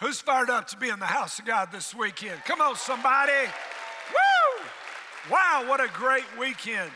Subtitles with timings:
[0.00, 2.42] Who's fired up to be in the house of God this weekend?
[2.46, 3.32] Come on, somebody.
[4.10, 4.64] Woo!
[5.30, 6.90] Wow, what a great weekend.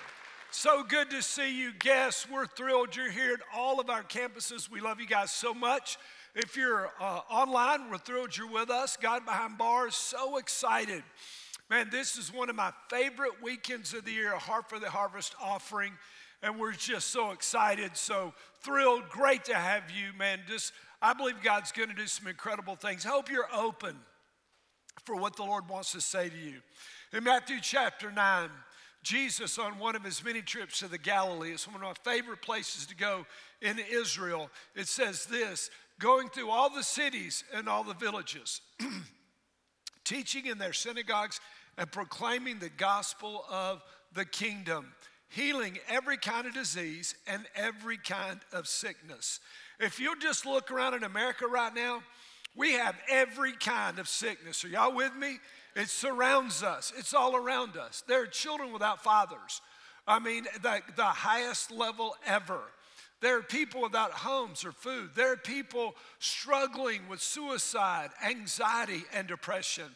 [0.50, 2.27] So good to see you guests.
[2.30, 4.71] We're thrilled you're here at all of our campuses.
[4.71, 5.98] We love you guys so much.
[6.35, 8.96] If you're uh, online, we're thrilled you're with us.
[8.96, 11.02] God behind bars, so excited.
[11.68, 15.34] Man, this is one of my favorite weekends of the year, Heart for the Harvest
[15.42, 15.92] offering.
[16.42, 18.32] And we're just so excited, so
[18.62, 19.10] thrilled.
[19.10, 20.41] Great to have you, man.
[20.48, 20.73] Just,
[21.05, 23.04] I believe God's going to do some incredible things.
[23.04, 23.95] I hope you're open
[25.04, 26.62] for what the Lord wants to say to you.
[27.12, 28.48] In Matthew chapter 9,
[29.02, 32.40] Jesus, on one of his many trips to the Galilee, it's one of my favorite
[32.40, 33.26] places to go
[33.60, 34.48] in Israel.
[34.74, 38.62] It says this going through all the cities and all the villages,
[40.04, 41.38] teaching in their synagogues
[41.76, 43.82] and proclaiming the gospel of
[44.14, 44.95] the kingdom,
[45.28, 49.40] healing every kind of disease and every kind of sickness.
[49.80, 52.02] If you just look around in America right now,
[52.56, 54.65] we have every kind of sickness.
[54.65, 55.38] Are y'all with me?
[55.74, 58.04] It surrounds us, it's all around us.
[58.07, 59.60] There are children without fathers.
[60.07, 62.60] I mean, the, the highest level ever.
[63.21, 65.11] There are people without homes or food.
[65.15, 69.87] There are people struggling with suicide, anxiety, and depression.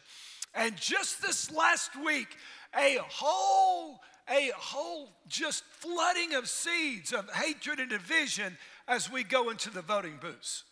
[0.55, 2.35] And just this last week,
[2.75, 8.57] a whole, a whole just flooding of seeds of hatred and division
[8.89, 10.63] as we go into the voting booths.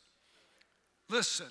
[1.08, 1.48] Listen,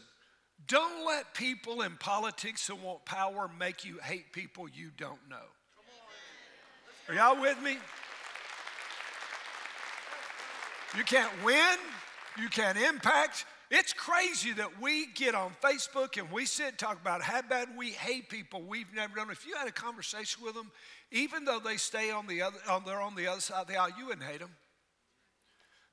[0.66, 5.36] don't let people in politics who want power make you hate people you don't know.
[7.08, 7.76] Are y'all with me?
[10.96, 11.78] You can't win,
[12.36, 13.44] you can't impact.
[13.70, 17.68] It's crazy that we get on Facebook and we sit and talk about how bad
[17.76, 19.30] we hate people we've never known.
[19.30, 20.70] If you had a conversation with them,
[21.12, 23.76] even though they stay on the other, on, they're on the other side of the
[23.76, 24.50] aisle, you wouldn't hate them.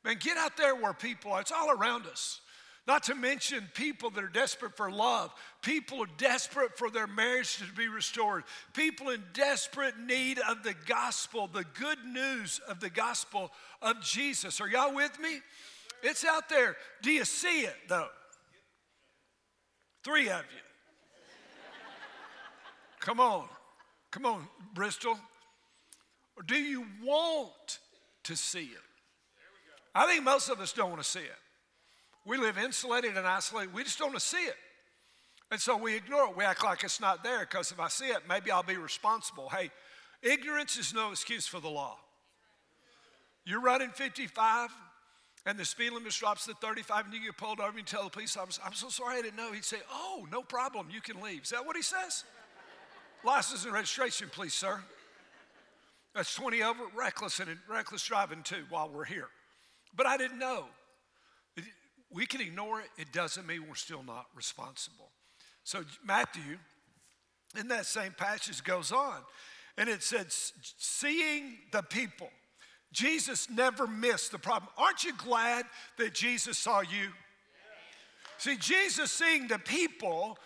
[0.03, 1.41] Man, get out there where people are.
[1.41, 2.41] It's all around us.
[2.85, 7.57] Not to mention people that are desperate for love, people are desperate for their marriage
[7.57, 8.43] to be restored,
[8.73, 14.59] people in desperate need of the gospel, the good news of the gospel of Jesus.
[14.59, 15.39] Are y'all with me?
[16.01, 16.75] It's out there.
[17.01, 18.09] Do you see it though?
[20.03, 20.63] Three of you.
[22.99, 23.47] Come on.
[24.11, 25.17] Come on, Bristol.
[26.35, 27.79] Or do you want
[28.25, 28.92] to see it?
[29.95, 31.37] I think most of us don't want to see it.
[32.25, 33.73] We live insulated and isolated.
[33.73, 34.55] We just don't want to see it.
[35.51, 36.37] And so we ignore it.
[36.37, 39.49] We act like it's not there because if I see it, maybe I'll be responsible.
[39.49, 39.69] Hey,
[40.21, 41.97] ignorance is no excuse for the law.
[43.45, 44.69] You're running 55
[45.45, 48.05] and the speed limit drops to 35 and you get pulled over and you tell
[48.05, 49.51] the police officer, I'm so sorry I didn't know.
[49.51, 50.87] He'd say, Oh, no problem.
[50.91, 51.43] You can leave.
[51.43, 52.23] Is that what he says?
[53.25, 54.81] License and registration, please, sir.
[56.15, 59.27] That's 20 over, reckless and reckless driving too while we're here.
[59.95, 60.65] But I didn't know.
[62.11, 65.09] We can ignore it, it doesn't mean we're still not responsible.
[65.63, 66.57] So, Matthew,
[67.59, 69.17] in that same passage, goes on
[69.77, 72.29] and it said, Seeing the people.
[72.91, 74.69] Jesus never missed the problem.
[74.77, 75.65] Aren't you glad
[75.97, 77.09] that Jesus saw you?
[78.37, 80.37] See, Jesus seeing the people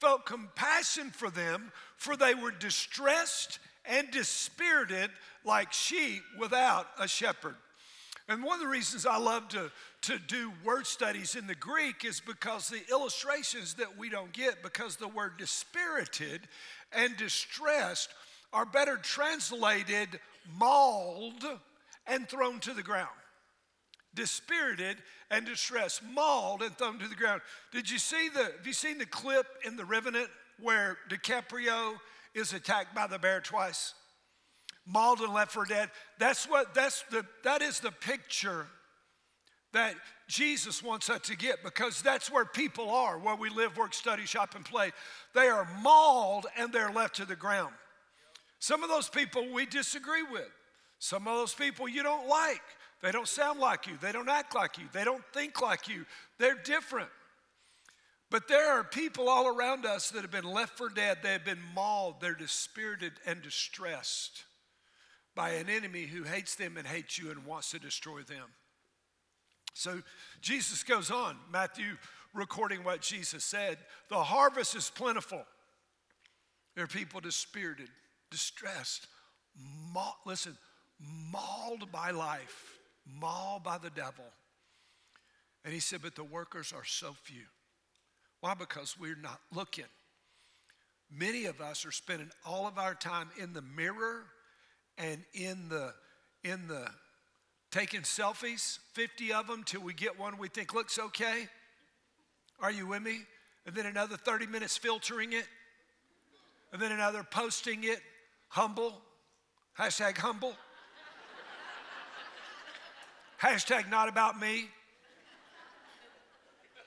[0.00, 5.10] felt compassion for them, for they were distressed and dispirited
[5.44, 7.54] like sheep without a shepherd.
[8.28, 9.70] And one of the reasons I love to,
[10.02, 14.62] to do word studies in the Greek is because the illustrations that we don't get,
[14.62, 16.42] because the word dispirited
[16.92, 18.10] and distressed
[18.52, 20.20] are better translated
[20.56, 21.44] mauled
[22.06, 23.08] and thrown to the ground.
[24.14, 24.98] Dispirited
[25.30, 27.40] and distressed, mauled and thrown to the ground.
[27.72, 30.28] Did you see the, have you seen the clip in The Revenant
[30.60, 31.94] where DiCaprio
[32.34, 33.94] is attacked by the bear twice?
[34.86, 35.90] Mauled and left for dead.
[36.18, 38.66] That's what that's the that is the picture
[39.72, 39.94] that
[40.28, 44.26] Jesus wants us to get because that's where people are, where we live, work, study,
[44.26, 44.90] shop, and play.
[45.34, 47.72] They are mauled and they're left to the ground.
[48.58, 50.48] Some of those people we disagree with.
[50.98, 52.62] Some of those people you don't like.
[53.02, 53.94] They don't sound like you.
[54.00, 54.84] They don't act like you.
[54.92, 56.04] They don't think like you.
[56.38, 57.08] They're different.
[58.30, 61.18] But there are people all around us that have been left for dead.
[61.22, 62.20] They have been mauled.
[62.20, 64.44] They're dispirited and distressed
[65.34, 68.48] by an enemy who hates them and hates you and wants to destroy them.
[69.74, 70.02] So
[70.40, 71.96] Jesus goes on, Matthew
[72.34, 75.42] recording what Jesus said the harvest is plentiful.
[76.74, 77.88] There are people dispirited,
[78.30, 79.06] distressed,
[79.92, 80.56] ma- listen,
[80.98, 84.24] mauled by life, mauled by the devil.
[85.64, 87.44] And he said, But the workers are so few.
[88.40, 88.54] Why?
[88.54, 89.84] Because we're not looking.
[91.10, 94.24] Many of us are spending all of our time in the mirror
[94.98, 95.92] and in the
[96.44, 96.86] in the
[97.70, 101.48] taking selfies, 50 of them till we get one we think looks okay.
[102.60, 103.20] Are you with me?
[103.66, 105.46] and then another 30 minutes filtering it,
[106.72, 108.00] and then another posting it,
[108.48, 109.00] humble,
[109.78, 110.54] hashtag humble,
[113.40, 114.68] hashtag not about me.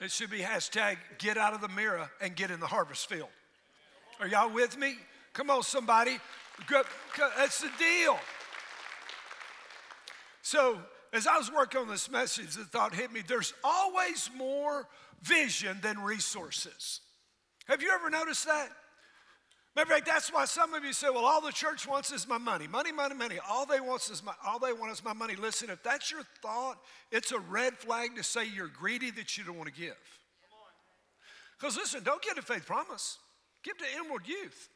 [0.02, 3.30] It should be hashtag get out of the mirror and get in the harvest field.
[4.20, 4.96] Are y'all with me?
[5.32, 6.18] Come on, somebody.
[7.38, 8.18] That's the deal.
[10.42, 10.80] So,
[11.14, 14.88] as I was working on this message, the thought hit me there's always more
[15.22, 17.02] vision than resources.
[17.68, 18.70] Have you ever noticed that?
[19.76, 22.28] Matter of fact, that's why some of you say, well, all the church wants is
[22.28, 22.66] my money.
[22.66, 23.40] Money, money, money.
[23.50, 25.36] All they want is my all they want is my money.
[25.36, 26.78] Listen, if that's your thought,
[27.12, 29.98] it's a red flag to say you're greedy that you don't want to give.
[31.60, 33.18] Because listen, don't give to faith promise.
[33.64, 34.70] Give to inward youth.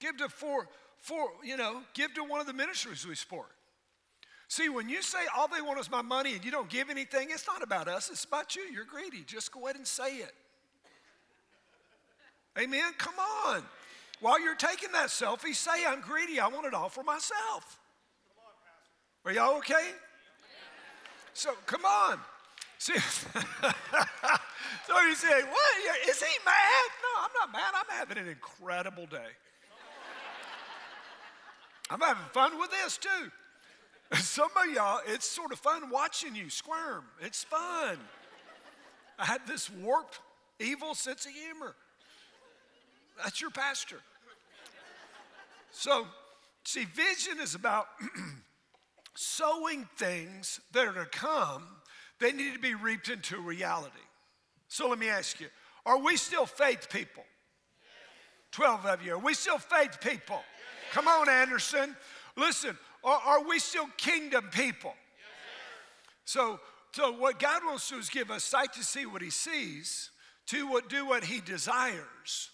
[0.00, 0.66] Give to for
[1.00, 3.48] for, you know, give to one of the ministries we support.
[4.48, 7.28] See, when you say all they want is my money and you don't give anything,
[7.30, 8.62] it's not about us, it's about you.
[8.62, 9.24] You're greedy.
[9.26, 10.32] Just go ahead and say it.
[12.58, 12.92] Amen?
[12.98, 13.14] Come
[13.46, 13.62] on.
[14.20, 16.40] While you're taking that selfie, say, I'm greedy.
[16.40, 17.78] I want it all for myself.
[19.24, 19.92] Are y'all okay?
[21.32, 22.18] So come on.
[22.78, 26.08] See, so you say, what?
[26.08, 26.90] Is he mad?
[27.02, 27.72] No, I'm not mad.
[27.74, 29.28] I'm having an incredible day.
[31.90, 33.30] I'm having fun with this too.
[34.16, 37.04] Some of y'all, it's sort of fun watching you squirm.
[37.20, 37.98] It's fun.
[39.18, 40.20] I had this warped,
[40.58, 41.74] evil sense of humor.
[43.22, 44.00] That's your pastor.
[45.72, 46.06] So,
[46.64, 47.86] see, vision is about
[49.14, 51.64] sowing things that are to come,
[52.18, 53.92] they need to be reaped into reality.
[54.68, 55.48] So let me ask you
[55.84, 57.24] are we still faith people?
[58.52, 59.14] 12 of you.
[59.14, 60.40] Are we still faith people?
[60.92, 61.96] Come on, Anderson.
[62.36, 64.94] Listen, are, are we still kingdom people?
[66.24, 66.60] so,
[66.92, 70.10] so, what God wants to do is give us sight to see what He sees,
[70.48, 72.50] to what, do what He desires.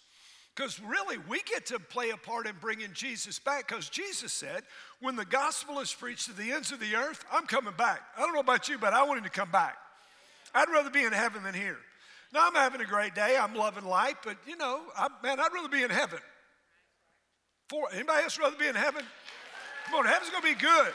[0.54, 3.68] Because really, we get to play a part in bringing Jesus back.
[3.68, 4.62] Because Jesus said,
[5.00, 8.00] when the gospel is preached to the ends of the earth, I'm coming back.
[8.16, 9.76] I don't know about you, but I want him to come back.
[10.54, 11.76] I'd rather be in heaven than here.
[12.32, 13.36] Now, I'm having a great day.
[13.38, 16.20] I'm loving life, but you know, I, man, I'd rather be in heaven.
[17.68, 19.04] For anybody else rather be in heaven?
[19.86, 20.92] Come on, heaven's gonna be good.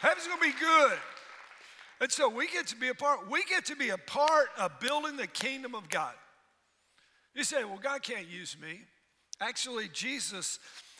[0.00, 0.98] Heaven's gonna be good.
[2.00, 4.80] And so we get to be a part, we get to be a part of
[4.80, 6.14] building the kingdom of God.
[7.34, 8.80] You say, well, God can't use me.
[9.40, 10.58] Actually, Jesus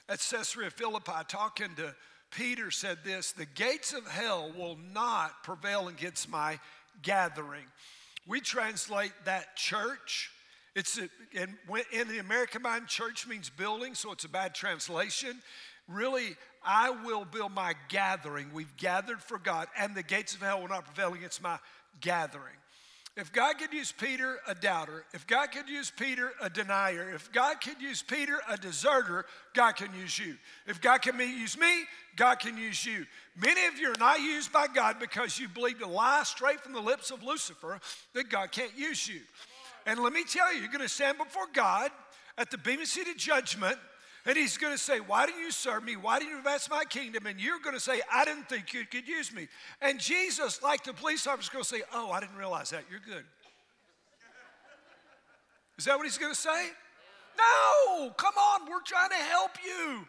[0.09, 1.95] at Caesarea Philippi, talking to
[2.31, 6.59] Peter, said this The gates of hell will not prevail against my
[7.03, 7.65] gathering.
[8.27, 10.31] We translate that church.
[10.75, 11.57] It's uh, a, in,
[11.93, 15.43] in the American mind, church means building, so it's a bad translation.
[15.89, 18.51] Really, I will build my gathering.
[18.53, 21.59] We've gathered for God, and the gates of hell will not prevail against my
[22.01, 22.57] gathering.
[23.15, 27.31] If God could use Peter, a doubter, if God could use Peter, a denier, if
[27.31, 30.37] God could use Peter, a deserter, God can use you.
[30.67, 31.85] If God can use me,
[32.17, 33.05] God can use you.
[33.37, 36.73] Many of you are not used by God because you believed a lie straight from
[36.73, 37.81] the lips of Lucifer
[38.15, 39.21] that God can't use you.
[39.87, 41.91] And let me tell you, you're going to stand before God
[42.39, 43.77] at the bema seat of judgment
[44.25, 45.97] and he's going to say, Why didn't you serve me?
[45.97, 47.27] Why didn't you invest my kingdom?
[47.27, 49.49] And you're going to say, I didn't think you could use me.
[49.81, 52.85] And Jesus, like the police officer, is going to say, Oh, I didn't realize that.
[52.89, 53.25] You're good.
[55.77, 56.69] Is that what he's going to say?
[57.37, 60.07] No, come on, we're trying to help you.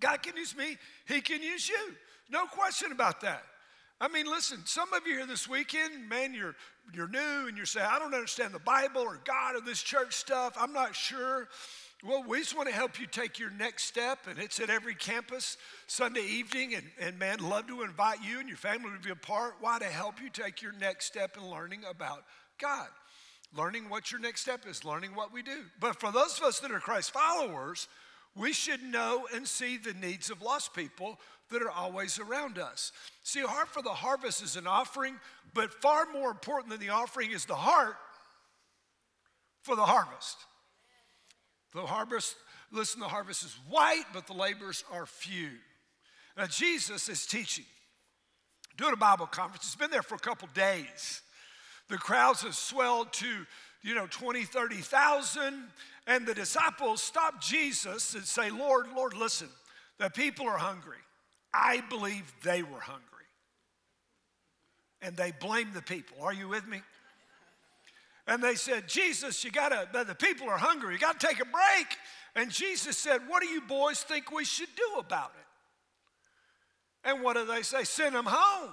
[0.00, 1.94] God can use me, He can use you.
[2.30, 3.42] No question about that.
[4.00, 6.56] I mean, listen, some of you here this weekend, man, you're,
[6.92, 10.14] you're new and you're saying, I don't understand the Bible or God or this church
[10.14, 10.54] stuff.
[10.58, 11.48] I'm not sure.
[12.04, 14.96] Well, we just want to help you take your next step, and it's at every
[14.96, 15.56] campus
[15.86, 16.74] Sunday evening.
[16.74, 19.54] And, and man, love to invite you and your family to be a part.
[19.60, 19.78] Why?
[19.78, 22.24] To help you take your next step in learning about
[22.60, 22.88] God.
[23.56, 25.58] Learning what your next step is, learning what we do.
[25.78, 27.86] But for those of us that are Christ followers,
[28.34, 31.20] we should know and see the needs of lost people
[31.52, 32.92] that are always around us.
[33.22, 35.16] See, a heart for the harvest is an offering,
[35.54, 37.96] but far more important than the offering is the heart
[39.62, 40.36] for the harvest.
[41.74, 42.36] The harvest,
[42.70, 45.50] listen, the harvest is white, but the laborers are few.
[46.36, 47.64] Now, Jesus is teaching,
[48.76, 49.64] doing a Bible conference.
[49.64, 51.22] It's been there for a couple days.
[51.88, 53.46] The crowds have swelled to,
[53.82, 55.68] you know, 20, 30,000.
[56.06, 59.48] And the disciples stop Jesus and say, Lord, Lord, listen,
[59.98, 60.96] the people are hungry.
[61.54, 63.02] I believe they were hungry.
[65.00, 66.18] And they blamed the people.
[66.22, 66.80] Are you with me?
[68.26, 71.86] And they said, Jesus, you gotta, the people are hungry, you gotta take a break.
[72.34, 75.32] And Jesus said, What do you boys think we should do about
[77.04, 77.08] it?
[77.08, 77.84] And what do they say?
[77.84, 78.70] Send them home.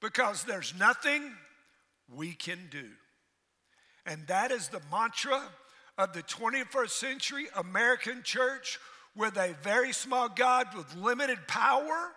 [0.00, 1.32] Because there's nothing
[2.12, 2.88] we can do.
[4.06, 5.42] And that is the mantra
[5.96, 8.80] of the 21st century American church
[9.16, 12.12] with a very small God with limited power.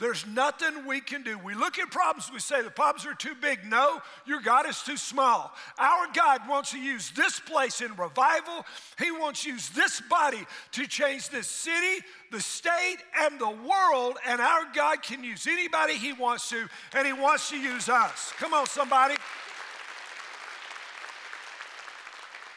[0.00, 1.38] There's nothing we can do.
[1.38, 3.60] We look at problems, we say the problems are too big.
[3.64, 5.52] No, your God is too small.
[5.78, 8.66] Our God wants to use this place in revival.
[8.98, 14.18] He wants to use this body to change this city, the state, and the world.
[14.26, 18.32] And our God can use anybody He wants to, and He wants to use us.
[18.38, 19.14] Come on, somebody.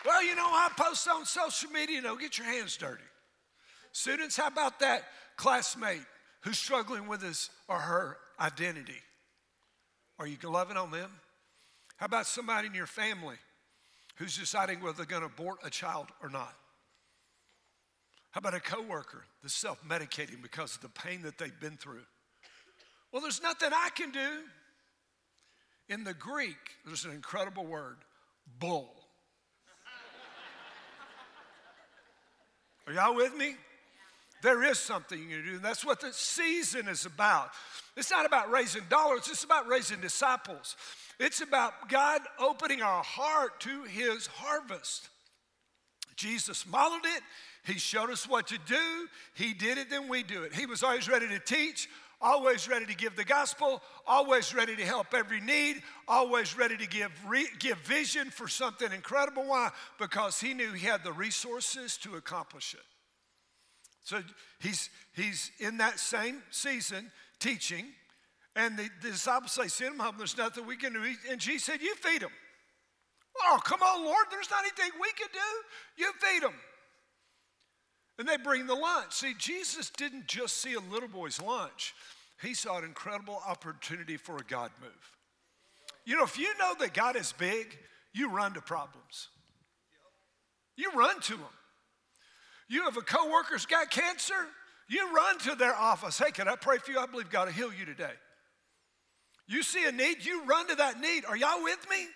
[0.03, 3.03] Well, you know, I post on social media, you know, get your hands dirty.
[3.97, 5.05] Students, how about that
[5.37, 6.03] classmate
[6.41, 9.01] who's struggling with his or her identity?
[10.19, 11.09] Are you loving on them?
[11.95, 13.37] How about somebody in your family
[14.17, 16.53] who's deciding whether they're going to abort a child or not?
[18.29, 22.05] How about a coworker that's self-medicating because of the pain that they've been through?
[23.11, 24.43] Well, there's nothing I can do.
[25.89, 27.97] In the Greek, there's an incredible word,
[28.59, 28.93] bull.
[32.85, 33.55] Are y'all with me?
[34.41, 37.49] There is something you do, and that's what the season is about.
[37.95, 40.75] It's not about raising dollars, it's about raising disciples.
[41.19, 45.09] It's about God opening our heart to his harvest.
[46.15, 47.23] Jesus modeled it,
[47.63, 50.53] he showed us what to do, he did it, then we do it.
[50.53, 51.89] He was always ready to teach,
[52.21, 56.87] always ready to give the gospel, always ready to help every need, always ready to
[56.87, 59.43] give, re- give vision for something incredible.
[59.43, 59.69] Why?
[59.99, 62.96] Because he knew he had the resources to accomplish it.
[64.07, 64.23] So
[64.61, 67.11] he's, he's in that same season
[67.41, 67.87] teaching,
[68.55, 71.01] and the, the disciples say, Send him home, there's nothing we can do.
[71.29, 72.29] And Jesus said, You feed him.
[73.43, 76.03] Oh, come on, Lord, there's not anything we can do.
[76.05, 76.53] You feed them.
[78.17, 79.11] And they bring the lunch.
[79.11, 81.93] See, Jesus didn't just see a little boy's lunch,
[82.41, 84.91] he saw an incredible opportunity for a God move.
[86.05, 87.77] You know, if you know that God is big,
[88.13, 89.27] you run to problems.
[90.77, 91.57] You run to them.
[92.67, 94.35] You have a coworker's got cancer,
[94.89, 96.17] you run to their office.
[96.17, 96.99] Hey, can I pray for you?
[96.99, 98.13] I believe God will heal you today.
[99.47, 101.25] You see a need, you run to that need.
[101.25, 102.07] Are y'all with me?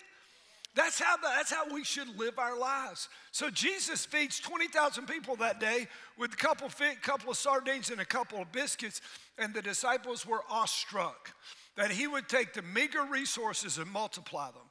[0.74, 3.08] That's how, the, that's how we should live our lives.
[3.30, 5.86] So Jesus feeds 20,000 people that day
[6.18, 6.70] with a couple,
[7.02, 9.02] couple of sardines and a couple of biscuits,
[9.36, 11.34] and the disciples were awestruck
[11.76, 14.62] that he would take the meager resources and multiply them.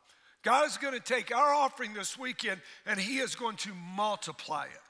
[0.43, 4.65] God is going to take our offering this weekend and he is going to multiply
[4.65, 4.80] it.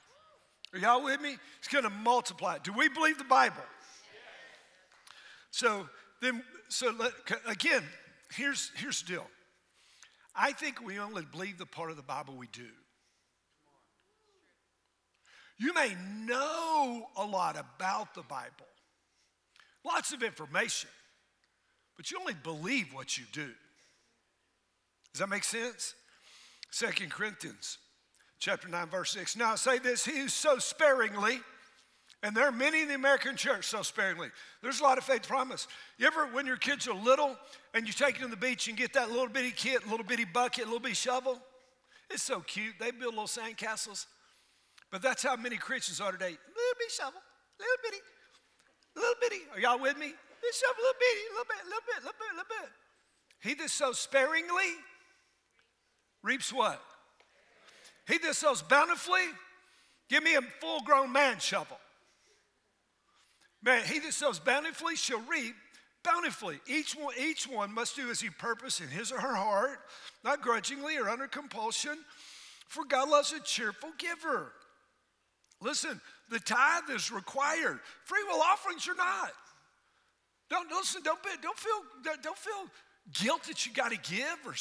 [0.73, 1.37] Are y'all with me?
[1.59, 2.57] It's going to multiply.
[2.63, 3.63] Do we believe the Bible?
[5.51, 5.87] So
[6.21, 7.11] then, so let,
[7.47, 7.83] again,
[8.33, 9.27] here's here's the deal.
[10.33, 12.67] I think we only believe the part of the Bible we do.
[15.57, 18.65] You may know a lot about the Bible,
[19.85, 20.89] lots of information,
[21.97, 23.49] but you only believe what you do.
[25.13, 25.93] Does that make sense?
[26.71, 27.77] Second Corinthians
[28.41, 29.37] chapter 9, verse 6.
[29.37, 31.39] Now I say this, he who sows sparingly,
[32.23, 34.29] and there are many in the American church so sparingly.
[34.61, 35.67] There's a lot of faith promise.
[35.97, 37.37] You ever, when your kids are little
[37.73, 40.25] and you take them to the beach and get that little bitty kit, little bitty
[40.25, 41.39] bucket, little bitty shovel?
[42.09, 42.73] It's so cute.
[42.79, 44.07] They build little sand castles.
[44.91, 46.25] But that's how many Christians are today.
[46.25, 47.21] Little bitty shovel,
[47.59, 48.01] little bitty,
[48.95, 49.41] little bitty.
[49.53, 50.13] Are y'all with me?
[50.41, 52.69] This shovel, little bitty, little bit, little bit, little bit, little bit.
[53.39, 54.75] He that sows sparingly
[56.23, 56.81] reaps what?
[58.11, 59.21] He that sows bountifully,
[60.09, 61.77] give me a full grown man shovel.
[63.63, 65.55] Man, he that sows bountifully shall reap
[66.03, 66.59] bountifully.
[66.67, 69.79] Each one, each one must do as he purpose in his or her heart,
[70.25, 71.97] not grudgingly or under compulsion,
[72.67, 74.51] for God loves a cheerful giver.
[75.61, 77.79] Listen, the tithe is required.
[78.03, 79.31] Free will offerings are not.
[80.49, 81.01] Don't listen.
[81.01, 81.81] Don't be, don't feel
[82.21, 82.65] don't feel
[83.23, 84.55] guilt that you got to give or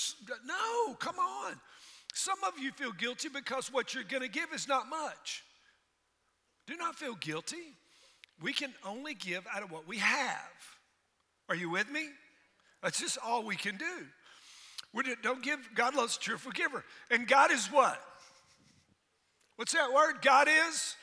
[0.47, 0.95] no.
[1.01, 1.55] Come on.
[2.15, 5.45] Some of you feel guilty because what you're going to give is not much.
[6.67, 7.75] Do not feel guilty.
[8.43, 10.51] We can only give out of what we have.
[11.49, 12.09] Are you with me?
[12.83, 14.07] That's just all we can do.
[14.93, 16.85] We don't give, God loves a cheerful giver.
[17.11, 18.01] And God is what?
[19.57, 20.23] What's that word?
[20.23, 20.97] God is?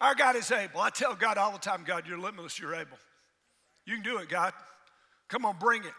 [0.00, 0.80] Our God is able.
[0.80, 2.98] I tell God all the time, God, you're limitless, you're able.
[3.84, 4.52] You can do it, God.
[5.28, 5.92] Come on, bring it.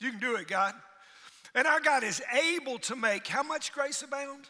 [0.00, 0.74] You can do it, God.
[1.54, 2.22] And our God is
[2.54, 4.44] able to make how much grace abound?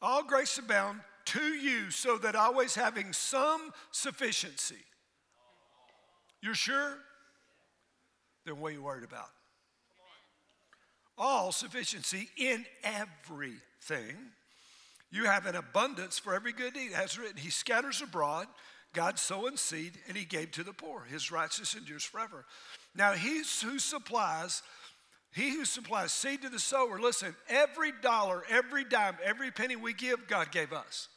[0.00, 4.76] All grace abound to you, so that always having some sufficiency.
[6.40, 6.96] You're sure?
[8.44, 9.28] Then what are you worried about?
[11.16, 14.16] All sufficiency in everything.
[15.10, 16.92] You have an abundance for every good deed.
[16.92, 18.46] As written, He scatters abroad,
[18.92, 21.04] God sowing seed, and He gave to the poor.
[21.10, 22.44] His righteousness endures forever.
[22.94, 24.62] Now, He's who supplies
[25.38, 29.92] He who supplies seed to the sower, listen, every dollar, every dime, every penny we
[29.92, 31.08] give, God gave us.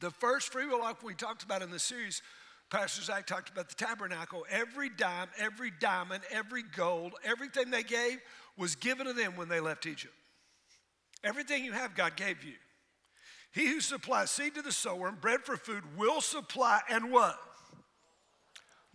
[0.00, 2.20] The first free will life we talked about in the series,
[2.68, 4.44] Pastor Zach talked about the tabernacle.
[4.50, 8.18] Every dime, every diamond, every gold, everything they gave
[8.58, 10.12] was given to them when they left Egypt.
[11.24, 12.56] Everything you have, God gave you.
[13.50, 17.38] He who supplies seed to the sower and bread for food will supply and what?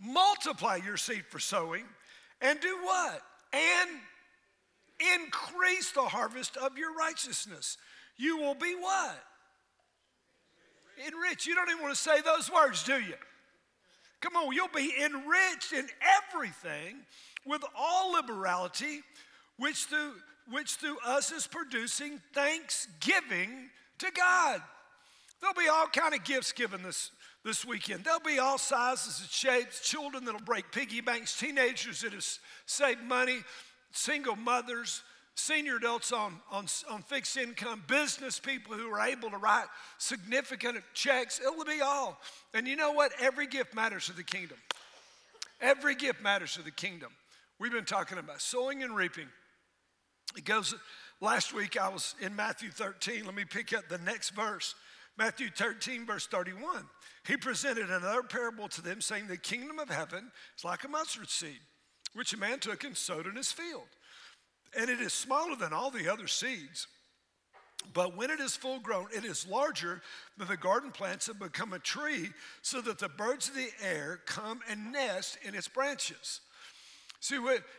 [0.00, 1.82] Multiply your seed for sowing
[2.40, 3.20] and do what?
[3.54, 3.90] And
[5.16, 7.76] increase the harvest of your righteousness.
[8.16, 9.16] You will be what?
[11.06, 11.46] Enriched.
[11.46, 13.14] You don't even want to say those words, do you?
[14.20, 15.86] Come on, you'll be enriched in
[16.32, 16.96] everything
[17.44, 19.02] with all liberality,
[19.58, 20.14] which through,
[20.50, 23.68] which through us is producing thanksgiving
[23.98, 24.62] to God.
[25.40, 27.10] There'll be all kind of gifts given this,
[27.44, 28.04] this weekend.
[28.04, 32.26] There'll be all sizes and shapes, children that'll break piggy banks, teenagers that have
[32.66, 33.38] saved money,
[33.92, 35.02] single mothers,
[35.34, 39.66] senior adults on, on, on fixed income, business people who are able to write
[39.98, 41.40] significant checks.
[41.40, 42.18] It'll be all.
[42.54, 43.12] And you know what?
[43.20, 44.56] Every gift matters to the kingdom.
[45.60, 47.10] Every gift matters to the kingdom.
[47.58, 49.28] We've been talking about sowing and reaping.
[50.36, 50.74] It goes,
[51.20, 53.24] last week I was in Matthew 13.
[53.24, 54.74] Let me pick up the next verse.
[55.16, 56.84] Matthew 13, verse 31.
[57.26, 61.30] He presented another parable to them, saying, The kingdom of heaven is like a mustard
[61.30, 61.60] seed,
[62.14, 63.86] which a man took and sowed in his field
[64.76, 66.86] and it is smaller than all the other seeds.
[67.92, 70.00] But when it is full grown, it is larger
[70.38, 72.30] than the garden plants and become a tree,
[72.62, 76.40] so that the birds of the air come and nest in its branches.
[77.20, 77.38] See,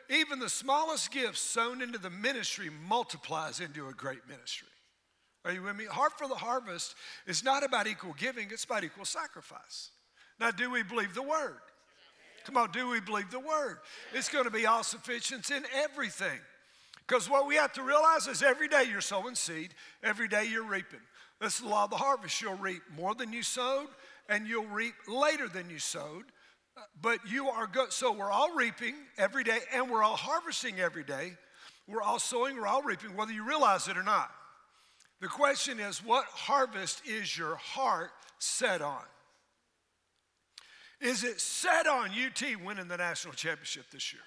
[0.10, 4.68] even the smallest gift sown into the ministry multiplies into a great ministry.
[5.46, 5.86] Are you with me?
[5.86, 6.96] Heart for the harvest
[7.28, 9.92] is not about equal giving, it's about equal sacrifice.
[10.40, 11.60] Now, do we believe the word?
[12.46, 13.78] Come on, do we believe the word?
[14.14, 16.40] It's going to be all sufficient in everything.
[17.08, 19.74] Because what we have to realize is every day you're sowing seed,
[20.04, 21.00] every day you're reaping.
[21.40, 22.42] That's the law of the harvest.
[22.42, 23.88] You'll reap more than you sowed,
[24.28, 26.26] and you'll reap later than you sowed.
[27.02, 27.94] But you are good.
[27.94, 31.34] So we're all reaping every day, and we're all harvesting every day.
[31.88, 34.32] We're all sowing, we're all reaping, whether you realize it or not.
[35.22, 39.04] The question is, what harvest is your heart set on?
[41.02, 44.22] Is it set on UT winning the national championship this year?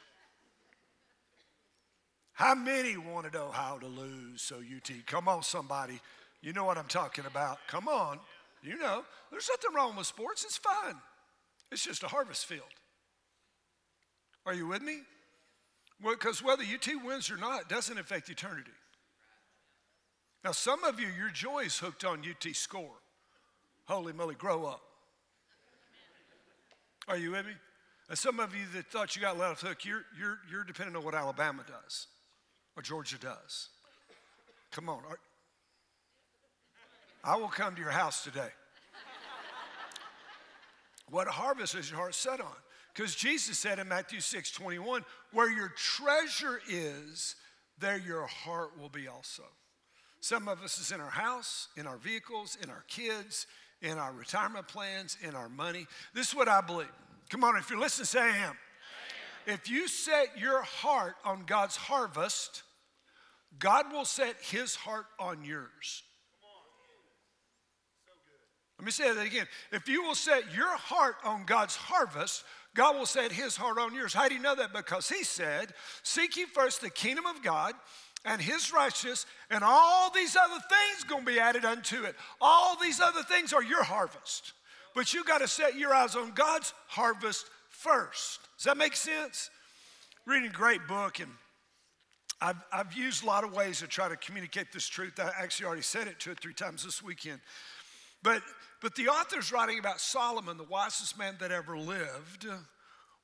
[2.33, 4.90] How many wanted Ohio to lose so UT?
[5.07, 6.01] Come on, somebody.
[6.40, 7.59] You know what I'm talking about.
[7.66, 8.20] Come on.
[8.62, 10.44] You know, there's nothing wrong with sports.
[10.44, 10.96] It's fun.
[11.72, 12.62] It's just a harvest field.
[14.46, 15.01] Are you with me?
[16.01, 18.70] Because well, whether UT wins or not doesn't affect eternity.
[20.48, 23.02] Now, some of you, your joy is hooked on UT score.
[23.84, 24.80] Holy moly, grow up.
[27.06, 27.52] Are you with me?
[28.08, 31.04] And some of you that thought you got the hook, you're, you're, you're depending on
[31.04, 32.06] what Alabama does
[32.78, 33.68] or Georgia does.
[34.70, 35.02] Come on.
[37.22, 38.48] I will come to your house today.
[41.11, 42.56] What harvest is your heart set on?
[42.94, 47.37] Because Jesus said in Matthew 6 21, where your treasure is,
[47.78, 49.44] there your heart will be also.
[50.20, 53.46] Some of us is in our house, in our vehicles, in our kids,
[53.81, 55.87] in our retirement plans, in our money.
[56.14, 56.88] This is what I believe.
[57.31, 58.57] Come on, if you're listening, say I am.
[59.46, 62.62] If you set your heart on God's harvest,
[63.59, 66.02] God will set his heart on yours.
[68.78, 69.46] Let me say that again.
[69.72, 72.44] If you will set your heart on God's harvest,
[72.76, 74.14] God will set his heart on yours.
[74.14, 74.72] How do you know that?
[74.72, 75.72] Because he said,
[76.04, 77.74] Seek ye first the kingdom of God
[78.24, 82.14] and his righteousness, and all these other things going to be added unto it.
[82.40, 84.52] All these other things are your harvest.
[84.94, 88.40] But you got to set your eyes on God's harvest first.
[88.57, 89.50] Does that make sense?
[90.26, 91.31] Reading a great book and
[92.40, 95.18] I've, I've used a lot of ways to try to communicate this truth.
[95.18, 97.40] I actually already said it two or three times this weekend.
[98.22, 98.42] But,
[98.81, 102.46] but the author's writing about Solomon, the wisest man that ever lived.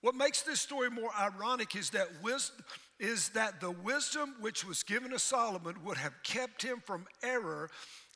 [0.01, 2.65] What makes this story more ironic is that, wisdom,
[2.99, 7.71] is that the wisdom which was given to Solomon would have kept him from error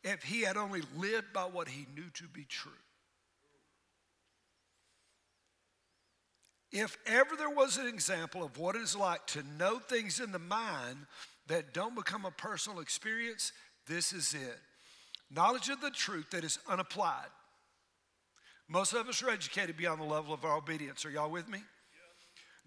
[0.05, 2.73] if he had only lived by what he knew to be true.
[6.71, 10.33] If ever there was an example of what it is like to know things in
[10.33, 11.07] the mind
[11.47, 13.53] that don't become a personal experience,
[13.87, 14.59] this is it.
[15.31, 17.31] Knowledge of the truth that is unapplied.
[18.69, 21.07] Most of us are educated beyond the level of our obedience.
[21.07, 21.61] Are y'all with me?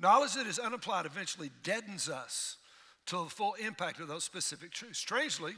[0.02, 2.58] Knowledge that is unapplied eventually deadens us
[3.06, 4.98] to the full impact of those specific truths.
[4.98, 5.54] Strangely,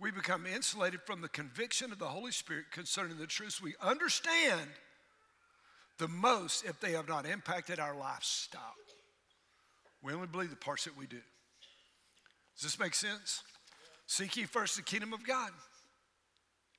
[0.00, 4.68] we become insulated from the conviction of the Holy Spirit concerning the truths we understand
[5.98, 8.74] the most if they have not impacted our lifestyle.
[10.02, 11.20] We only believe the parts that we do.
[12.56, 13.42] Does this make sense?
[14.06, 15.50] Seek ye first the kingdom of God.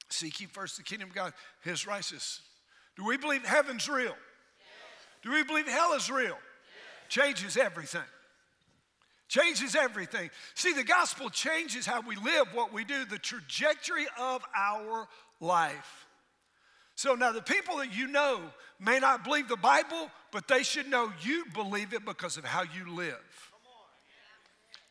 [0.09, 1.33] Seek ye first the kingdom of God,
[1.63, 2.41] his righteousness.
[2.97, 4.05] Do we believe heaven's real?
[4.05, 4.15] Yes.
[5.23, 6.37] Do we believe hell is real?
[7.09, 8.01] Changes everything.
[9.27, 10.29] Changes everything.
[10.55, 15.07] See, the gospel changes how we live, what we do, the trajectory of our
[15.39, 16.07] life.
[16.95, 18.41] So now the people that you know
[18.79, 22.63] may not believe the Bible, but they should know you believe it because of how
[22.63, 23.51] you live.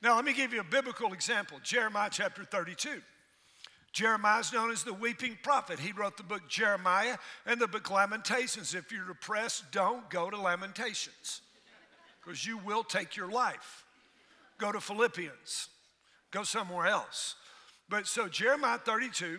[0.01, 3.03] Now, let me give you a biblical example Jeremiah chapter 32.
[3.93, 5.81] Jeremiah is known as the weeping prophet.
[5.81, 8.75] He wrote the book Jeremiah and the book Lamentations.
[8.75, 11.41] If you're depressed, don't go to Lamentations
[12.23, 13.85] because you will take your life.
[14.59, 15.69] Go to Philippians,
[16.31, 17.37] go somewhere else.
[17.89, 19.39] But so, Jeremiah 32,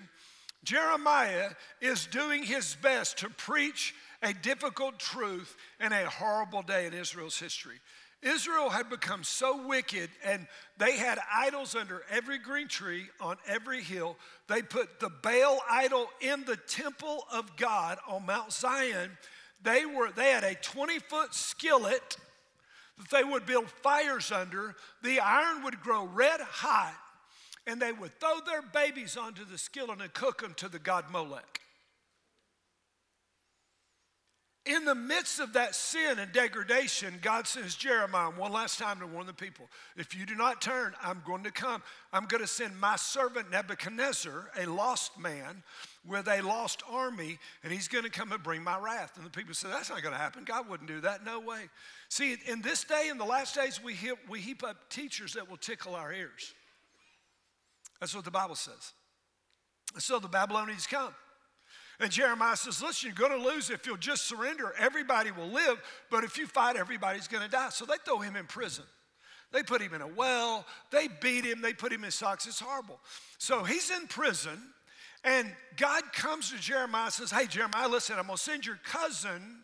[0.63, 6.94] Jeremiah is doing his best to preach a difficult truth in a horrible day in
[6.94, 7.80] Israel's history.
[8.22, 10.46] Israel had become so wicked and
[10.78, 14.18] they had idols under every green tree on every hill.
[14.48, 19.18] They put the Baal idol in the temple of God on Mount Zion.
[19.63, 22.18] They were they had a 20-foot skillet
[23.00, 24.76] that they would build fires under.
[25.02, 26.96] The iron would grow red hot
[27.66, 31.06] and they would throw their babies onto the skillet and cook them to the god
[31.12, 31.59] Molech.
[34.70, 39.08] In the midst of that sin and degradation, God sends Jeremiah one last time to
[39.08, 41.82] warn the people if you do not turn, I'm going to come.
[42.14, 45.64] I'm going to send my servant Nebuchadnezzar, a lost man
[46.06, 49.14] with a lost army, and he's going to come and bring my wrath.
[49.18, 50.44] And the people said, That's not going to happen.
[50.44, 51.26] God wouldn't do that.
[51.26, 51.64] No way.
[52.10, 55.50] See, in this day, in the last days, we heap, we heap up teachers that
[55.50, 56.54] will tickle our ears.
[58.00, 58.94] That's what the Bible says.
[59.98, 61.16] So the Babylonians come.
[62.00, 64.74] And Jeremiah says, Listen, you're going to lose if you'll just surrender.
[64.80, 67.70] Everybody will live, but if you fight, everybody's going to die.
[67.70, 68.86] So they throw him in prison.
[69.52, 70.66] They put him in a well.
[70.92, 71.62] They beat him.
[71.62, 72.46] They put him in socks.
[72.46, 73.00] It's horrible.
[73.38, 74.60] So he's in prison,
[75.24, 78.80] and God comes to Jeremiah and says, Hey, Jeremiah, listen, I'm going to send your
[78.84, 79.64] cousin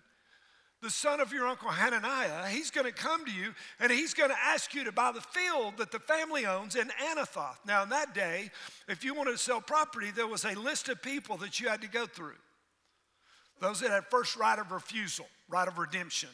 [0.86, 4.30] the son of your uncle Hananiah, he's going to come to you and he's going
[4.30, 7.58] to ask you to buy the field that the family owns in Anathoth.
[7.66, 8.52] Now, in that day,
[8.88, 11.82] if you wanted to sell property, there was a list of people that you had
[11.82, 12.36] to go through.
[13.60, 16.30] Those that had first right of refusal, right of redemption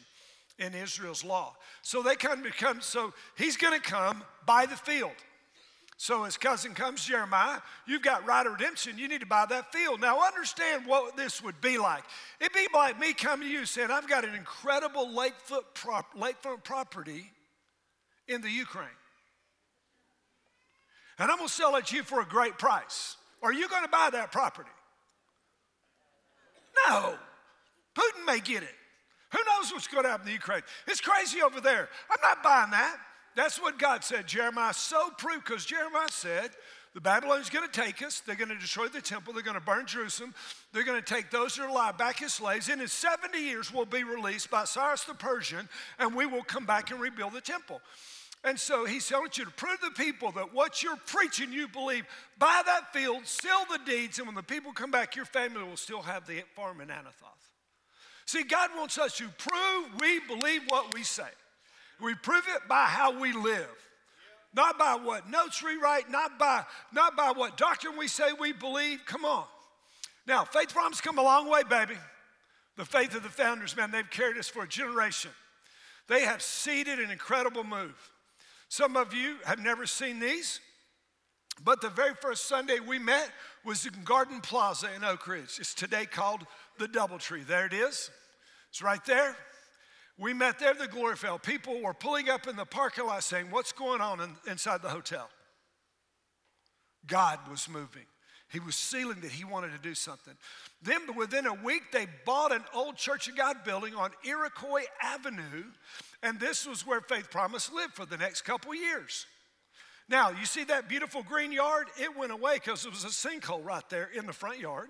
[0.58, 1.56] in Israel's law.
[1.80, 5.12] So they come to come, so he's going to come buy the field.
[6.02, 9.72] So his cousin comes, Jeremiah, you've got right of redemption, you need to buy that
[9.72, 10.00] field.
[10.00, 12.02] Now understand what this would be like.
[12.40, 16.06] It'd be like me coming to you saying, I've got an incredible lakefront, prop,
[16.64, 17.30] property
[18.26, 18.88] in the Ukraine.
[21.20, 23.16] And I'm gonna sell it to you for a great price.
[23.40, 24.70] Are you gonna buy that property?
[26.88, 27.14] No.
[27.94, 28.74] Putin may get it.
[29.30, 30.62] Who knows what's going to happen in the Ukraine?
[30.88, 31.88] It's crazy over there.
[32.10, 32.98] I'm not buying that.
[33.34, 34.26] That's what God said.
[34.26, 36.50] Jeremiah so proved because Jeremiah said,
[36.94, 38.20] the Babylonians going to take us.
[38.20, 39.32] They're going to destroy the temple.
[39.32, 40.34] They're going to burn Jerusalem.
[40.72, 42.68] They're going to take those that are alive back as slaves.
[42.68, 45.68] And in 70 years, we'll be released by Cyrus the Persian,
[45.98, 47.80] and we will come back and rebuild the temple.
[48.44, 51.68] And so he's telling you to prove to the people that what you're preaching, you
[51.68, 52.04] believe.
[52.38, 55.76] Buy that field, sell the deeds, and when the people come back, your family will
[55.76, 57.52] still have the farm in Anathoth.
[58.26, 61.28] See, God wants us to prove we believe what we say.
[62.02, 63.68] We prove it by how we live.
[64.54, 68.52] Not by what notes we write, not by, not by what doctrine we say we
[68.52, 69.00] believe.
[69.06, 69.44] Come on.
[70.26, 71.94] Now, faith promise come a long way, baby.
[72.76, 75.30] The faith of the founders, man, they've carried us for a generation.
[76.08, 77.96] They have seeded an incredible move.
[78.68, 80.60] Some of you have never seen these,
[81.64, 83.30] but the very first Sunday we met
[83.64, 85.58] was in Garden Plaza in Oak Ridge.
[85.58, 86.46] It's today called
[86.78, 87.46] the Doubletree.
[87.46, 88.10] There it is.
[88.70, 89.36] It's right there.
[90.22, 91.36] We met there the glory fell.
[91.36, 94.88] People were pulling up in the parking lot saying, What's going on in, inside the
[94.88, 95.28] hotel?
[97.08, 98.04] God was moving.
[98.48, 100.34] He was sealing that he wanted to do something.
[100.80, 105.64] Then, within a week, they bought an old Church of God building on Iroquois Avenue,
[106.22, 109.26] and this was where Faith Promise lived for the next couple years.
[110.08, 111.88] Now, you see that beautiful green yard?
[111.98, 114.88] It went away because there was a sinkhole right there in the front yard.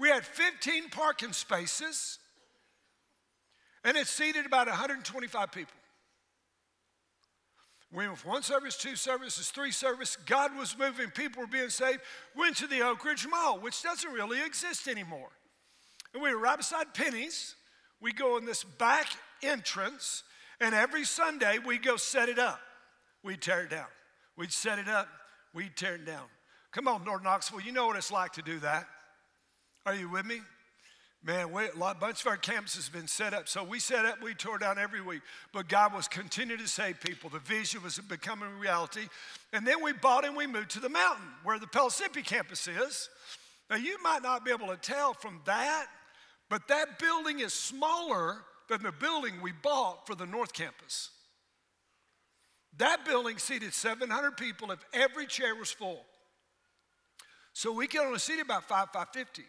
[0.00, 2.18] We had 15 parking spaces.
[3.84, 5.74] And it seated about 125 people.
[7.92, 10.18] We went from one service, two services, three services.
[10.26, 12.00] God was moving, people were being saved.
[12.36, 15.30] Went to the Oak Ridge Mall, which doesn't really exist anymore.
[16.12, 17.54] And we were right beside Penney's.
[18.00, 19.06] We go in this back
[19.42, 20.22] entrance,
[20.60, 22.60] and every Sunday we go set it up.
[23.24, 23.86] We'd tear it down.
[24.36, 25.08] We'd set it up,
[25.52, 26.26] we'd tear it down.
[26.70, 28.86] Come on, North Knoxville, you know what it's like to do that.
[29.84, 30.40] Are you with me?
[31.24, 33.48] Man, we, a bunch of our campuses have been set up.
[33.48, 35.22] So we set up, we tore down every week.
[35.52, 37.28] But God was continuing to save people.
[37.28, 39.08] The vision was becoming reality.
[39.52, 43.08] And then we bought and we moved to the mountain where the Pellissippi campus is.
[43.68, 45.86] Now, you might not be able to tell from that,
[46.48, 48.36] but that building is smaller
[48.68, 51.10] than the building we bought for the North Campus.
[52.78, 56.04] That building seated 700 people if every chair was full.
[57.52, 59.42] So we could only seat about five, 550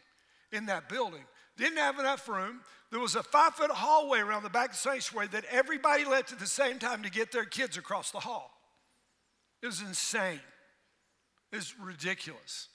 [0.51, 1.23] in that building.
[1.60, 2.62] Didn't have enough room.
[2.89, 6.32] There was a five foot hallway around the back of the sanctuary that everybody left
[6.32, 8.50] at the same time to get their kids across the hall.
[9.62, 10.39] It was insane.
[11.52, 12.69] It's ridiculous.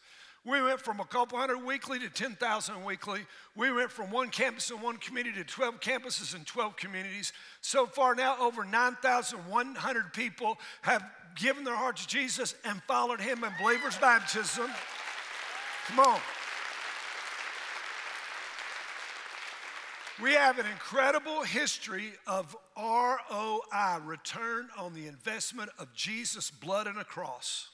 [0.45, 3.21] We went from a couple hundred weekly to 10,000 weekly.
[3.57, 7.33] We went from one campus in one community to 12 campuses and 12 communities.
[7.63, 11.03] So far now, over 9,100 people have
[11.37, 14.71] given their heart to Jesus and followed him in believer's baptism.
[15.87, 16.21] Come on.
[20.23, 26.99] We have an incredible history of ROI, return on the investment of Jesus' blood and
[26.99, 27.69] a cross.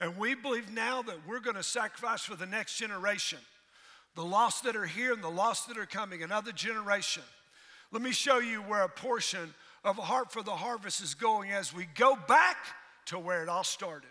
[0.00, 3.38] And we believe now that we're going to sacrifice for the next generation,
[4.16, 7.22] the lost that are here and the lost that are coming, another generation.
[7.92, 11.52] Let me show you where a portion of a heart for the harvest is going
[11.52, 12.56] as we go back
[13.06, 14.10] to where it all started.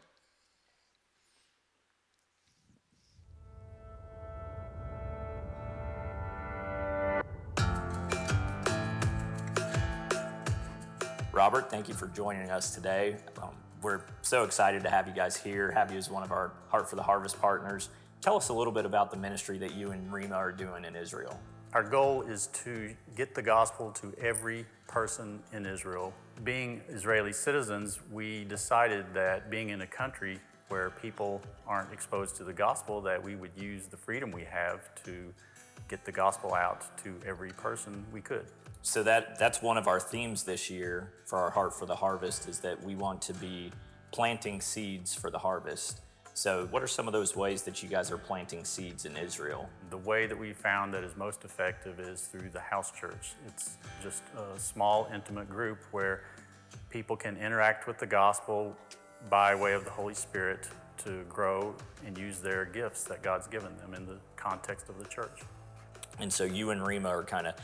[11.31, 13.15] Robert, thank you for joining us today.
[13.39, 13.51] Um,
[13.83, 16.89] we're so excited to have you guys here, have you as one of our Heart
[16.89, 17.89] for the Harvest partners.
[18.19, 20.95] Tell us a little bit about the ministry that you and Rima are doing in
[20.95, 21.39] Israel.
[21.73, 26.15] Our goal is to get the gospel to every person in Israel.
[26.43, 32.43] Being Israeli citizens, we decided that being in a country where people aren't exposed to
[32.43, 35.33] the gospel, that we would use the freedom we have to
[35.87, 38.45] get the gospel out to every person we could.
[38.81, 42.47] So that that's one of our themes this year for our Heart for the Harvest
[42.47, 43.71] is that we want to be
[44.11, 46.01] planting seeds for the harvest.
[46.33, 49.67] So what are some of those ways that you guys are planting seeds in Israel?
[49.89, 53.33] The way that we found that is most effective is through the house church.
[53.45, 56.23] It's just a small intimate group where
[56.89, 58.75] people can interact with the gospel
[59.29, 60.67] by way of the Holy Spirit
[61.03, 65.05] to grow and use their gifts that God's given them in the context of the
[65.05, 65.41] church.
[66.19, 67.55] And so you and Rima are kind of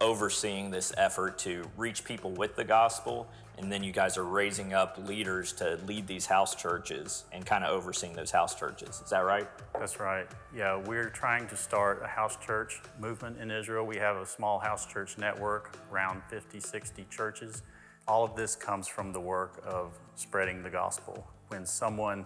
[0.00, 4.72] overseeing this effort to reach people with the gospel and then you guys are raising
[4.72, 9.02] up leaders to lead these house churches and kind of overseeing those house churches.
[9.04, 9.48] Is that right?
[9.74, 10.28] That's right.
[10.54, 13.84] Yeah, we're trying to start a house church movement in Israel.
[13.84, 17.62] We have a small house church network, around 50, 60 churches.
[18.08, 21.26] All of this comes from the work of spreading the gospel.
[21.48, 22.24] When someone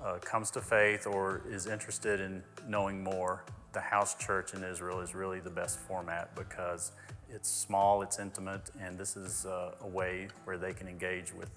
[0.00, 5.00] uh, comes to faith or is interested in knowing more, the house church in Israel
[5.00, 6.92] is really the best format because
[7.28, 11.50] it's small, it's intimate, and this is uh, a way where they can engage with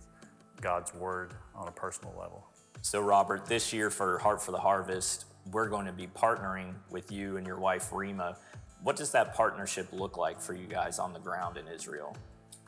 [0.59, 2.47] God's Word on a personal level.
[2.81, 7.11] So, Robert, this year for Heart for the Harvest, we're going to be partnering with
[7.11, 8.37] you and your wife, Rima.
[8.81, 12.17] What does that partnership look like for you guys on the ground in Israel?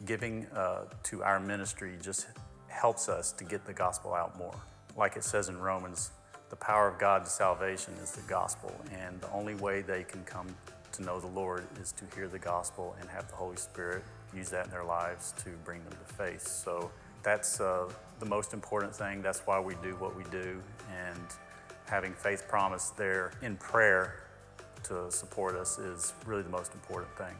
[0.05, 2.27] Giving uh, to our ministry just
[2.67, 4.55] helps us to get the gospel out more.
[4.95, 6.11] Like it says in Romans,
[6.49, 10.23] the power of God to salvation is the gospel, and the only way they can
[10.23, 10.47] come
[10.93, 14.49] to know the Lord is to hear the gospel and have the Holy Spirit use
[14.49, 16.47] that in their lives to bring them to faith.
[16.47, 16.91] So
[17.23, 19.21] that's uh, the most important thing.
[19.21, 20.61] That's why we do what we do.
[21.07, 21.19] And
[21.85, 24.23] having faith promise there in prayer
[24.83, 27.35] to support us is really the most important thing.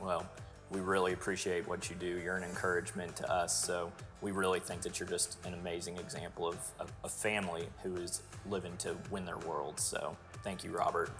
[0.00, 0.26] Well,
[0.70, 2.20] we really appreciate what you do.
[2.22, 3.64] You're an encouragement to us.
[3.64, 8.22] So we really think that you're just an amazing example of a, family who is
[8.48, 9.78] living to win their world.
[9.78, 11.10] So Thank you, Robert.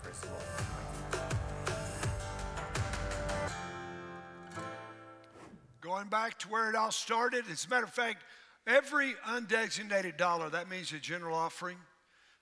[5.80, 8.22] Going back to where it all started, as a matter of fact,
[8.68, 11.76] every undesignated dollar, that means a general offering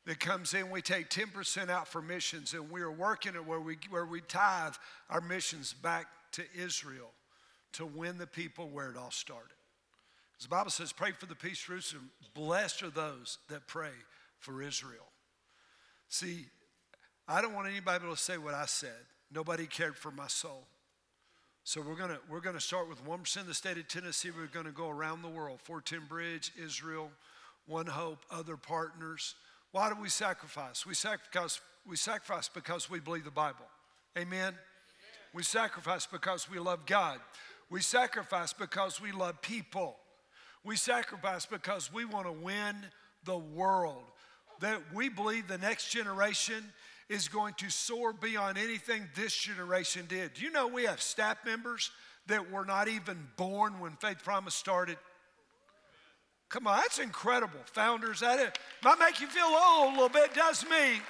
[0.05, 3.61] that comes in, we take 10% out for missions, and we are working at where
[3.61, 4.75] we, where we tithe
[5.09, 7.11] our missions back to Israel
[7.73, 9.55] to win the people where it all started.
[10.43, 12.11] The Bible says, pray for the peace Jerusalem.
[12.35, 13.93] Blessed are those that pray
[14.39, 15.07] for Israel.
[16.09, 16.47] See,
[17.27, 18.91] I don't want anybody to say what I said.
[19.33, 20.67] Nobody cared for my soul.
[21.67, 24.31] So we're gonna we're gonna start with one percent of the state of Tennessee.
[24.31, 25.61] We're gonna go around the world.
[25.63, 27.11] 410 Bridge, Israel,
[27.67, 29.35] One Hope, other partners.
[29.73, 30.85] Why do we sacrifice?
[30.85, 33.65] We sacrifice we sacrifice because we believe the Bible.
[34.17, 34.55] Amen.
[35.35, 37.19] We sacrifice because we love God.
[37.69, 39.97] We sacrifice because we love people.
[40.65, 42.77] We sacrifice because we want to win
[43.25, 44.05] the world.
[44.61, 46.65] That we believe the next generation
[47.09, 50.35] is going to soar beyond anything this generation did.
[50.35, 51.91] Do you know we have staff members
[52.29, 54.97] that were not even born when Faith Promise started?
[56.49, 57.59] Come on, that's incredible.
[57.73, 58.51] Founders, that is,
[58.85, 61.01] might make you feel old a little bit, does me.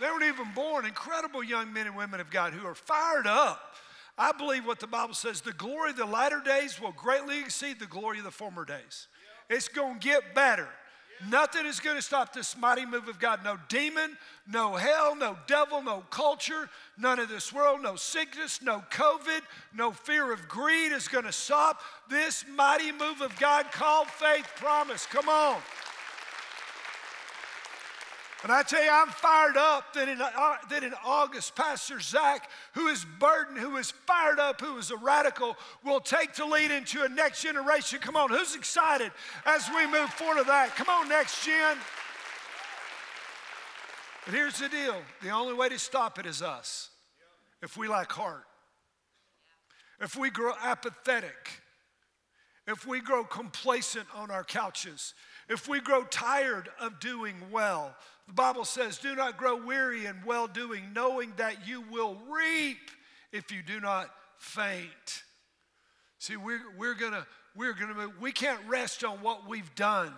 [0.00, 0.86] They weren't even born.
[0.86, 3.74] Incredible young men and women of God who are fired up.
[4.16, 7.80] I believe what the Bible says the glory of the latter days will greatly exceed
[7.80, 9.08] the glory of the former days.
[9.50, 10.68] It's going to get better.
[11.28, 13.40] Nothing is going to stop this mighty move of God.
[13.44, 14.16] No demon,
[14.50, 19.40] no hell, no devil, no culture, none of this world, no sickness, no COVID,
[19.74, 21.80] no fear of greed is going to stop
[22.10, 25.06] this mighty move of God called faith promise.
[25.06, 25.60] Come on.
[28.44, 32.50] And I tell you, I'm fired up that in, uh, that in August, Pastor Zach,
[32.74, 36.70] who is burdened, who is fired up, who is a radical, will take the lead
[36.70, 38.00] into a next generation.
[38.00, 39.12] Come on, who's excited
[39.46, 40.76] as we move forward to that?
[40.76, 41.78] Come on, next gen.
[44.26, 46.90] But here's the deal the only way to stop it is us.
[47.62, 48.44] If we lack heart,
[50.02, 51.62] if we grow apathetic,
[52.66, 55.14] if we grow complacent on our couches,
[55.48, 57.94] if we grow tired of doing well,
[58.26, 62.90] the Bible says, Do not grow weary in well doing, knowing that you will reap
[63.32, 65.22] if you do not faint.
[66.18, 70.12] See, we're, we're gonna, we're gonna, we can't rest on what we've done.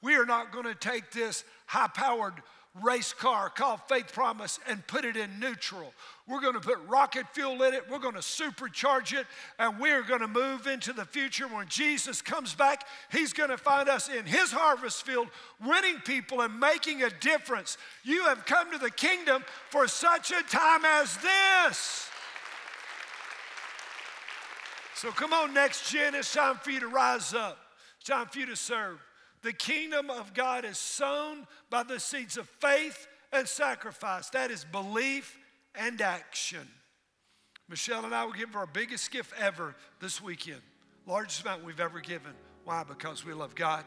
[0.00, 2.34] We are not gonna take this high powered
[2.80, 5.92] race car called Faith Promise and put it in neutral.
[6.26, 7.84] We're going to put rocket fuel in it.
[7.90, 9.26] We're going to supercharge it.
[9.58, 11.46] And we're going to move into the future.
[11.46, 15.28] When Jesus comes back, He's going to find us in His harvest field,
[15.64, 17.76] winning people and making a difference.
[18.04, 22.08] You have come to the kingdom for such a time as this.
[24.94, 26.14] So come on, next gen.
[26.14, 27.58] It's time for you to rise up.
[27.98, 28.98] It's time for you to serve.
[29.42, 34.30] The kingdom of God is sown by the seeds of faith and sacrifice.
[34.30, 35.36] That is belief
[35.74, 36.68] and action.
[37.68, 40.60] Michelle and I will give our biggest gift ever this weekend,
[41.06, 42.32] largest amount we've ever given.
[42.64, 42.84] Why?
[42.84, 43.84] Because we love God,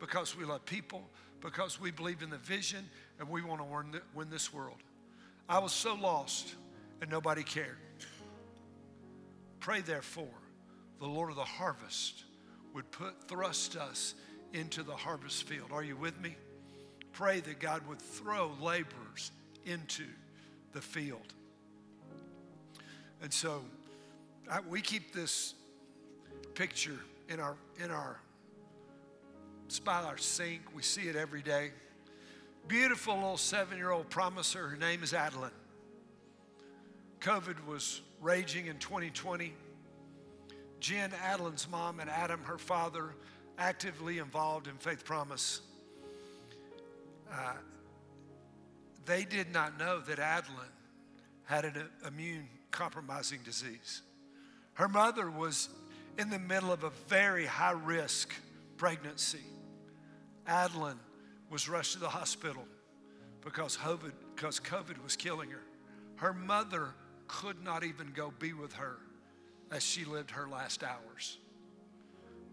[0.00, 1.02] because we love people,
[1.40, 2.88] because we believe in the vision,
[3.20, 4.78] and we want to win, this world.
[5.48, 6.54] I was so lost,
[7.00, 7.76] and nobody cared.
[9.60, 10.26] Pray, therefore,
[10.98, 12.24] the Lord of the harvest
[12.72, 14.14] would put thrust us
[14.52, 15.70] into the harvest field.
[15.72, 16.36] Are you with me?
[17.12, 19.30] Pray that God would throw laborers
[19.64, 20.04] into
[20.72, 21.34] the field.
[23.22, 23.62] And so
[24.50, 25.54] I, we keep this
[26.54, 28.20] picture in our in our
[29.66, 30.62] it's by our sink.
[30.74, 31.72] We see it every day.
[32.68, 34.68] Beautiful little seven-year-old promiser.
[34.68, 35.50] Her name is Adeline.
[37.20, 39.52] COVID was raging in 2020.
[40.78, 43.14] Jen, Adeline's mom, and Adam, her father,
[43.58, 45.60] actively involved in Faith Promise,
[47.32, 47.52] uh,
[49.04, 50.66] they did not know that Adeline
[51.44, 54.02] had an immune compromising disease.
[54.74, 55.68] Her mother was
[56.18, 58.34] in the middle of a very high risk
[58.76, 59.44] pregnancy.
[60.46, 61.00] Adeline
[61.50, 62.64] was rushed to the hospital
[63.42, 65.62] because COVID, because COVID was killing her.
[66.16, 66.94] Her mother
[67.28, 68.98] could not even go be with her
[69.70, 71.38] as she lived her last hours.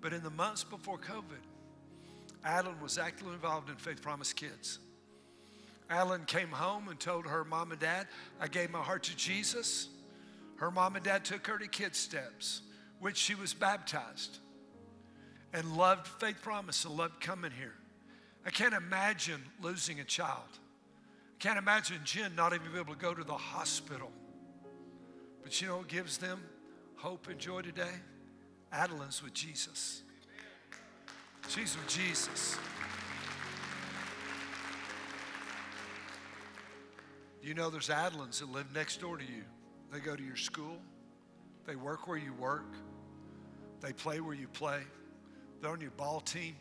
[0.03, 1.41] But in the months before COVID,
[2.43, 4.79] Adeline was actively involved in Faith Promise Kids.
[5.89, 9.87] Adeline came home and told her mom and dad, I gave my heart to Jesus.
[10.57, 12.63] Her mom and dad took her to Kids Steps,
[12.99, 14.39] which she was baptized
[15.53, 17.75] and loved Faith Promise and loved coming here.
[18.45, 20.49] I can't imagine losing a child.
[20.51, 24.11] I can't imagine Jen not even be able to go to the hospital.
[25.43, 26.41] But you know what gives them
[26.97, 27.93] hope and joy today?
[28.73, 30.01] Adeline's with Jesus.
[31.47, 32.57] She's with Jesus.
[37.43, 39.43] You know, there's Adelines that live next door to you.
[39.91, 40.77] They go to your school,
[41.67, 42.73] they work where you work,
[43.79, 44.79] they play where you play,
[45.61, 46.55] they're on your ball team,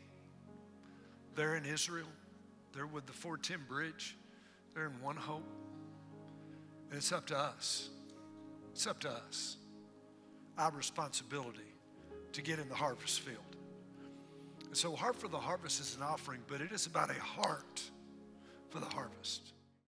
[1.35, 2.09] they're in Israel,
[2.75, 4.16] they're with the 410 bridge,
[4.75, 5.46] they're in One Hope.
[6.90, 7.88] And it's up to us.
[8.72, 9.57] It's up to us.
[10.58, 11.71] Our responsibility
[12.33, 13.38] to get in the harvest field.
[14.66, 17.83] And so, Heart for the Harvest is an offering, but it is about a heart
[18.70, 19.52] for the harvest.